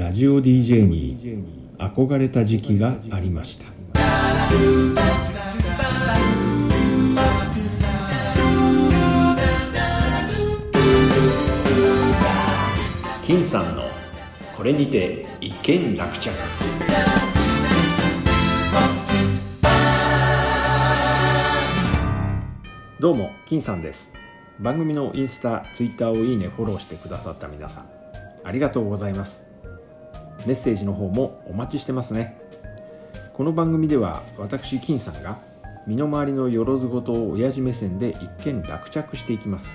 [0.00, 1.44] ラジオ DJ に
[1.76, 3.66] 憧れた時期がありました。
[13.22, 13.82] 金さんの
[14.56, 16.30] これにて一件落着。
[22.98, 24.14] どうも金さんです。
[24.60, 27.90] 番組のインスタツイッターをいいねフォローしてくださった皆さん
[28.44, 29.49] ありがとうございます。
[30.46, 32.38] メッセージの方もお待ちしてますね。
[33.34, 35.38] この番組では私金さんが
[35.86, 39.68] 身の回りのよろずごとを親父目線で一見落着していきます。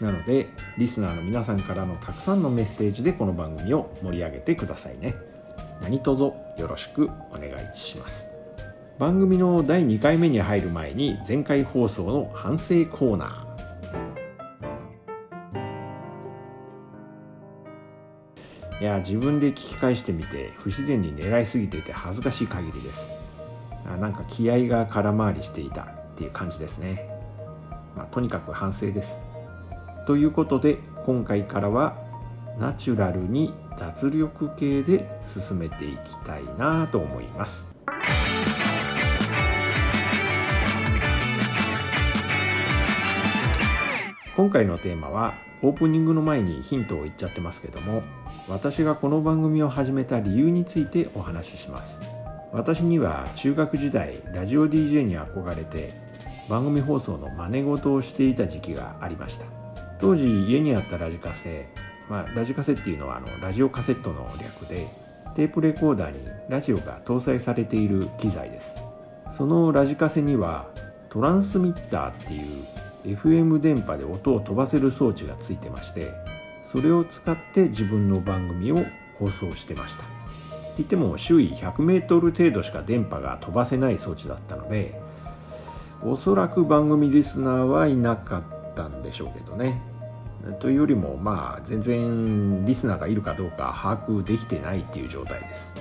[0.00, 5.14] なのでリスナーの皆さんからのたくさんのメッセージでこの番組を盛り上げてくださいね。
[5.82, 6.34] 何卒よ
[6.68, 8.30] ろしくお願いします。
[8.98, 13.43] 番組の第2回目に入る前に前回放送の反省コーナー。
[18.80, 23.08] いや自分で聞き返してみて不自然に狙いすぎていて恥ずかしい限りです。
[23.86, 27.08] あなんか気合が空回りしていたっていう感じですね、
[27.96, 29.20] まあ、とにかく反省です。
[30.06, 31.96] ということで今回からは
[32.58, 37.68] ナチュラルに脱力系で進めていきたいなと思います。
[44.36, 48.02] 今回のテーマはオープニングの前にヒントを言っちゃってますけども
[48.46, 51.98] 私がこの番組を始めた理由についてお話しします。
[52.52, 55.94] 私には中学時代ラジオ DJ に憧れて
[56.46, 59.46] 番組放送の真似事をしていた時期がありました。
[59.98, 61.66] 当時家にあったラジカセ、
[62.10, 64.88] まあ、ラジカセっていうのはあのラジオカセットの略で
[65.34, 66.18] テープレコーダーに
[66.50, 68.76] ラジオが搭載されている機材です。
[69.34, 70.68] そのラジカセには
[71.08, 76.10] トランスミッターっていう FM 電波で音を飛ばせる装置がついてまして
[76.74, 80.02] それを使って自分の番組を放送してました。
[80.02, 80.08] って
[80.78, 85.00] 言っても周囲 100m 程度しか電波が飛ばせない装置だったので
[86.02, 89.80] おそらく番組リスナーはいなかったんでしょうけどね。
[90.58, 95.72] というよりもまあ全然リスナーがいるかどうか把握できてないっていう状態です、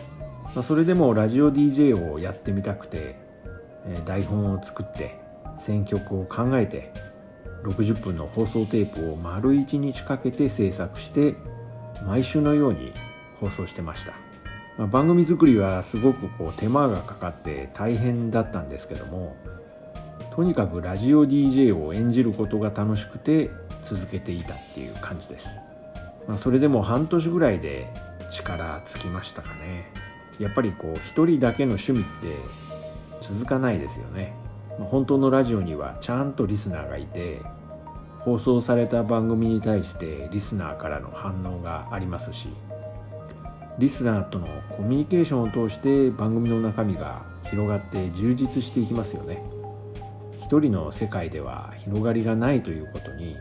[0.56, 3.18] まあ、それでもラジオ DJ をやってみたくて
[4.06, 5.20] 台本を作って
[5.60, 6.94] 選曲を考えて
[7.64, 11.36] 60分の放送テープを丸1日かけて制作して
[12.06, 12.94] 毎週のように
[13.40, 14.14] 放送してました、
[14.78, 19.36] まあ、番組作りはすごくこう手間がかかって大変だったんですけども
[20.36, 23.50] とにかくラジオ DJ を演じることが楽しくて
[23.84, 25.60] 続けていたっていう感じです、
[26.28, 27.88] まあ、それでも半年ぐらいで
[28.32, 29.86] 力尽きましたかね。
[30.40, 32.36] やっぱりこう一人だけの趣味って
[33.22, 34.34] 続かないですよね。
[34.80, 37.42] 本当のラジオにはちゃんとリスナーがいて
[38.20, 42.50] 放送された番組に対してリスナーからの反応がありますし
[43.80, 49.44] リスナーとのコミュニケーションを通して番組の中身が広がって充実していきますよね。
[50.42, 53.36] 一人の世界では広がりがないということに、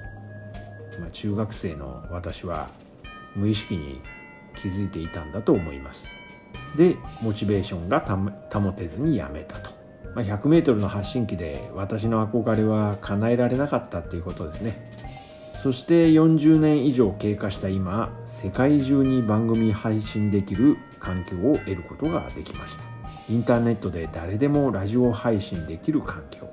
[0.98, 2.70] まあ、中学生の私は
[3.34, 4.00] 無意識に
[4.54, 6.08] 気づいていたんだと思います。
[6.76, 8.00] でモチベーションが
[8.50, 9.81] 保てずにやめたと。
[10.14, 14.90] まあ、100m の発信機で私の憧れは叶えられなかったっていうことですね。
[15.62, 22.82] そして40年以上経過した今世界中に番組配信できる環境を得ることができました。
[23.28, 26.48] インターネットで誰でもラジオ配信できる環境。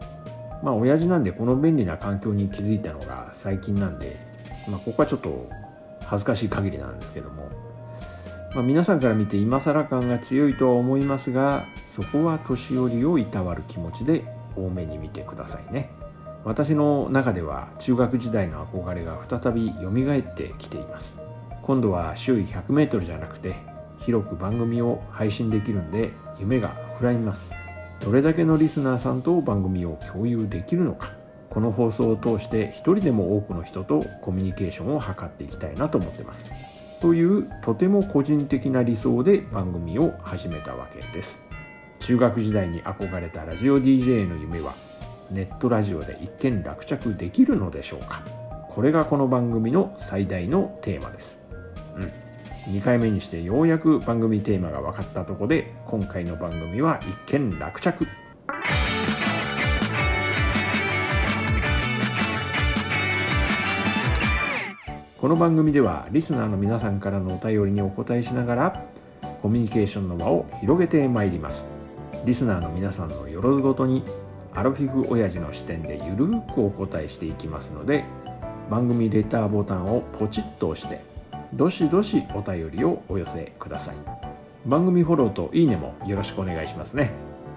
[0.61, 4.17] まあ親父なんでこの便利な環境に気づいたのが最近なんで、
[4.67, 5.49] まあ、ここはちょっと
[6.05, 7.69] 恥ずかしい限りなんですけども。
[8.55, 14.23] まあ、皆さんから見て今更感が強いとは思いますがそこは年寄りをいたわる気持ちで
[14.55, 15.91] 多めに見てくださいね。
[16.43, 21.19] 私の中では中学時代の憧れが再び蘇ってきています。
[21.61, 23.55] 今度は周囲 100m じゃなくて
[23.99, 27.51] 広く番組を配信できるんで夢が膨らみます。
[27.99, 31.11] どれだけのリスナーさんと番組を共有できるのか。
[31.49, 36.51] この放送を通して一人でも多くの人とコミュニケーションを図っていきたいなと思ってます。
[37.01, 41.44] というとても個人的な理想で番組を始めたわけです。
[42.00, 44.74] 中学時代に憧れたラジオ DJ の夢は
[45.31, 48.24] ネットラジオで一見落着できるのでしょうか。
[48.68, 51.44] これがこの番組の最大のテーマです。
[51.95, 52.74] うん。
[52.74, 58.07] 2回目にしてようやく番組テーマが分かったとこで今回の番組は一見落着。
[65.19, 68.86] この番組ではリスナーの皆さんからのお便りにお答えしながら
[69.42, 71.68] コミュニケーションの輪を広げてまいります。
[72.24, 74.06] リスナーの皆さんのよろずごとに
[74.56, 78.06] アロフィフ親父の視点でゆるーくお答えしていきますので
[78.69, 81.01] 番組レターボタンをポチッと押して
[81.54, 83.95] どしどしお便りをお寄せください。
[84.65, 87.12] 番組フォローといいねもよろしくお願いしますね。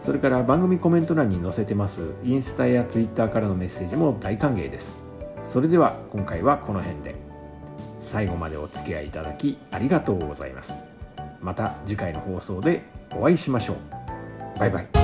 [0.04, 5.00] それから番組コメント欄に載せてますインスタや Twitter からのメッセージも大歓迎です。
[5.48, 7.31] それでは今回はこの辺で。
[8.12, 10.74] 最後までお付き合いいただきありがとうございます。
[11.40, 14.58] また次回の放送でお会いしましょう。
[14.60, 15.01] バイバイ。